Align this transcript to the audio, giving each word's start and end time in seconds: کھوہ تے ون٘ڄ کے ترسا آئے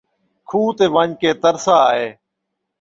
کھوہ 0.47 0.71
تے 0.77 0.85
ون٘ڄ 0.93 1.09
کے 1.21 1.29
ترسا 1.41 1.75
آئے 1.89 2.07